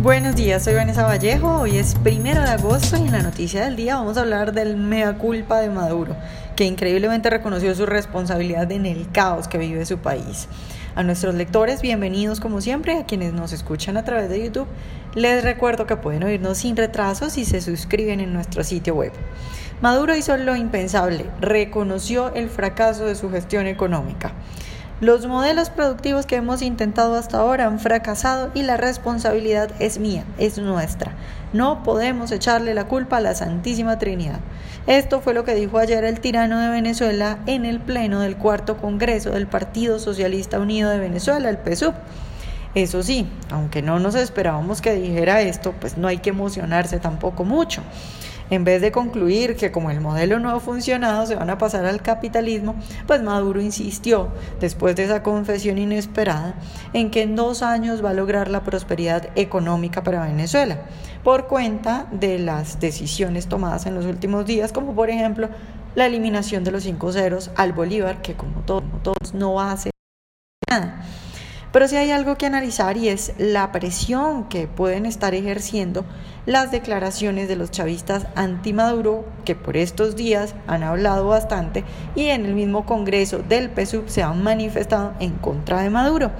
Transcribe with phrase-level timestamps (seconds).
[0.00, 1.62] Buenos días, soy Vanessa Vallejo.
[1.62, 4.76] Hoy es primero de agosto y en la noticia del día vamos a hablar del
[4.76, 6.14] mea culpa de Maduro,
[6.54, 10.46] que increíblemente reconoció su responsabilidad en el caos que vive su país.
[10.94, 14.68] A nuestros lectores, bienvenidos como siempre, a quienes nos escuchan a través de YouTube,
[15.16, 19.10] les recuerdo que pueden oírnos sin retraso si se suscriben en nuestro sitio web.
[19.80, 24.32] Maduro hizo lo impensable, reconoció el fracaso de su gestión económica.
[25.00, 30.24] Los modelos productivos que hemos intentado hasta ahora han fracasado y la responsabilidad es mía,
[30.38, 31.12] es nuestra.
[31.52, 34.40] No podemos echarle la culpa a la Santísima Trinidad.
[34.88, 38.78] Esto fue lo que dijo ayer el tirano de Venezuela en el pleno del cuarto
[38.78, 41.94] Congreso del Partido Socialista Unido de Venezuela, el PSUV.
[42.78, 47.42] Eso sí, aunque no nos esperábamos que dijera esto, pues no hay que emocionarse tampoco
[47.42, 47.82] mucho.
[48.50, 51.86] En vez de concluir que como el modelo no ha funcionado se van a pasar
[51.86, 52.76] al capitalismo,
[53.08, 54.28] pues Maduro insistió,
[54.60, 56.54] después de esa confesión inesperada,
[56.92, 60.78] en que en dos años va a lograr la prosperidad económica para Venezuela,
[61.24, 65.48] por cuenta de las decisiones tomadas en los últimos días, como por ejemplo
[65.96, 69.90] la eliminación de los cinco ceros al Bolívar, que como todos, todos no hace
[70.70, 71.02] nada.
[71.72, 76.04] Pero sí hay algo que analizar y es la presión que pueden estar ejerciendo
[76.46, 82.46] las declaraciones de los chavistas anti-Maduro, que por estos días han hablado bastante y en
[82.46, 86.30] el mismo Congreso del PSUV se han manifestado en contra de Maduro.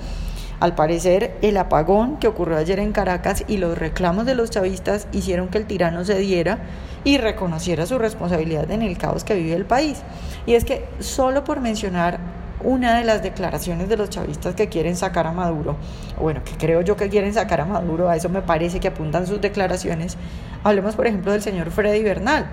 [0.61, 5.06] Al parecer, el apagón que ocurrió ayer en Caracas y los reclamos de los chavistas
[5.12, 6.59] hicieron que el tirano se diera
[7.05, 10.03] y reconociera su responsabilidad en el caos que vive el país.
[10.47, 12.19] Y es que solo por mencionar
[12.62, 15.77] una de las declaraciones de los chavistas que quieren sacar a Maduro,
[16.20, 19.27] bueno, que creo yo que quieren sacar a Maduro, a eso me parece que apuntan
[19.27, 20.17] sus declaraciones.
[20.65, 22.47] Hablemos, por ejemplo, del señor Freddy Bernal,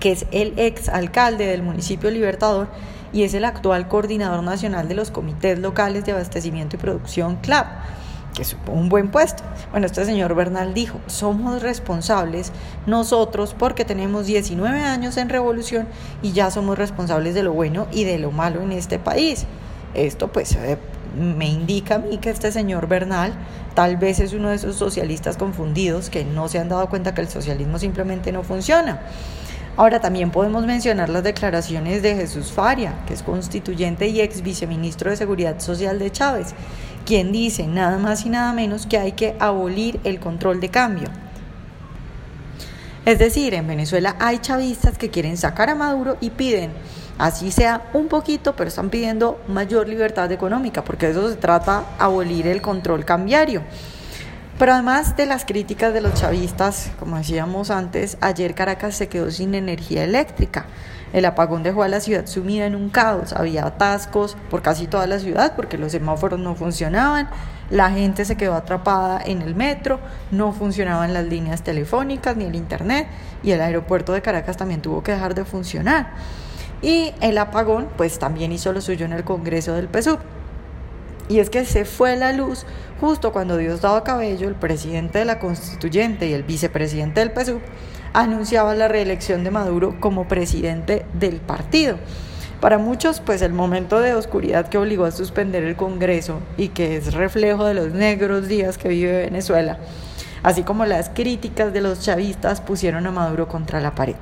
[0.00, 2.68] que es el ex alcalde del municipio Libertador
[3.12, 7.66] y es el actual coordinador nacional de los comités locales de abastecimiento y producción CLAP
[8.34, 9.42] que es un buen puesto.
[9.70, 12.52] Bueno, este señor Bernal dijo, somos responsables
[12.86, 15.88] nosotros porque tenemos 19 años en revolución
[16.22, 19.46] y ya somos responsables de lo bueno y de lo malo en este país.
[19.94, 20.78] Esto pues eh,
[21.16, 23.32] me indica a mí que este señor Bernal
[23.74, 27.22] tal vez es uno de esos socialistas confundidos que no se han dado cuenta que
[27.22, 29.00] el socialismo simplemente no funciona.
[29.78, 35.08] Ahora también podemos mencionar las declaraciones de Jesús Faria, que es constituyente y ex viceministro
[35.08, 36.52] de Seguridad Social de Chávez,
[37.04, 41.08] quien dice nada más y nada menos que hay que abolir el control de cambio.
[43.04, 46.70] Es decir, en Venezuela hay chavistas que quieren sacar a Maduro y piden,
[47.16, 51.84] así sea un poquito, pero están pidiendo mayor libertad económica, porque de eso se trata,
[51.98, 53.62] abolir el control cambiario.
[54.58, 59.30] Pero además de las críticas de los chavistas, como decíamos antes, ayer Caracas se quedó
[59.30, 60.66] sin energía eléctrica.
[61.12, 65.06] El apagón dejó a la ciudad sumida en un caos, había atascos por casi toda
[65.06, 67.28] la ciudad porque los semáforos no funcionaban,
[67.70, 72.54] la gente se quedó atrapada en el metro, no funcionaban las líneas telefónicas ni el
[72.54, 73.08] internet
[73.42, 76.12] y el aeropuerto de Caracas también tuvo que dejar de funcionar.
[76.82, 80.37] Y el apagón pues también hizo lo suyo en el Congreso del PSUV.
[81.28, 82.64] Y es que se fue la luz
[83.00, 87.60] justo cuando Diosdado Cabello, el presidente de la constituyente y el vicepresidente del PSUV,
[88.12, 91.96] anunciaba la reelección de Maduro como presidente del partido.
[92.60, 96.96] Para muchos, pues el momento de oscuridad que obligó a suspender el Congreso y que
[96.96, 99.78] es reflejo de los negros días que vive Venezuela,
[100.42, 104.16] así como las críticas de los chavistas pusieron a Maduro contra la pared.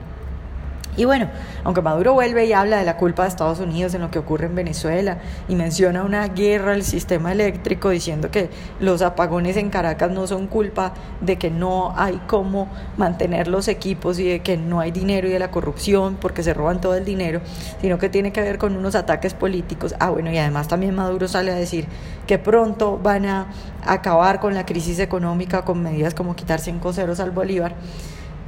[0.97, 1.29] Y bueno,
[1.63, 4.47] aunque Maduro vuelve y habla de la culpa de Estados Unidos en lo que ocurre
[4.47, 8.49] en Venezuela y menciona una guerra al sistema eléctrico diciendo que
[8.81, 14.19] los apagones en Caracas no son culpa de que no hay cómo mantener los equipos
[14.19, 17.05] y de que no hay dinero y de la corrupción porque se roban todo el
[17.05, 17.41] dinero,
[17.81, 19.95] sino que tiene que ver con unos ataques políticos.
[20.01, 21.87] Ah, bueno, y además también Maduro sale a decir
[22.27, 23.49] que pronto van a
[23.85, 27.75] acabar con la crisis económica con medidas como quitar cinco ceros al Bolívar.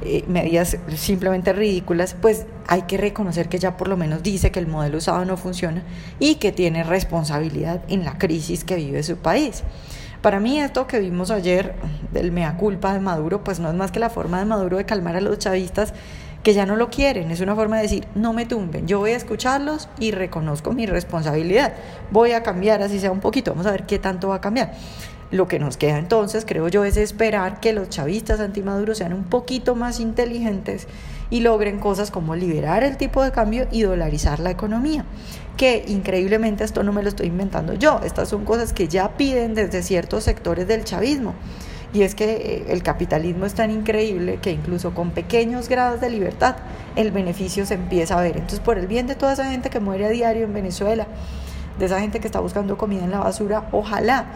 [0.01, 4.59] Eh, medidas simplemente ridículas, pues hay que reconocer que ya por lo menos dice que
[4.59, 5.83] el modelo usado no funciona
[6.19, 9.63] y que tiene responsabilidad en la crisis que vive su país.
[10.21, 11.75] Para mí esto que vimos ayer
[12.13, 14.85] del mea culpa de Maduro, pues no es más que la forma de Maduro de
[14.85, 15.93] calmar a los chavistas
[16.43, 19.11] que ya no lo quieren, es una forma de decir, no me tumben, yo voy
[19.11, 21.73] a escucharlos y reconozco mi responsabilidad,
[22.11, 24.71] voy a cambiar así sea un poquito, vamos a ver qué tanto va a cambiar.
[25.31, 29.25] Lo que nos queda entonces, creo yo, es esperar que los chavistas antimaduros sean un
[29.25, 30.87] poquito más inteligentes
[31.29, 35.05] y logren cosas como liberar el tipo de cambio y dolarizar la economía.
[35.55, 39.53] Que increíblemente esto no me lo estoy inventando yo, estas son cosas que ya piden
[39.53, 41.35] desde ciertos sectores del chavismo.
[41.93, 46.09] Y es que eh, el capitalismo es tan increíble que incluso con pequeños grados de
[46.09, 46.55] libertad
[46.95, 48.37] el beneficio se empieza a ver.
[48.37, 51.07] Entonces, por el bien de toda esa gente que muere a diario en Venezuela,
[51.77, 54.27] de esa gente que está buscando comida en la basura, ojalá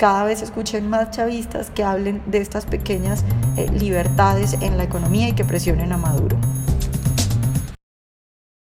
[0.00, 3.22] cada vez escuchen más chavistas que hablen de estas pequeñas
[3.58, 6.38] eh, libertades en la economía y que presionen a Maduro.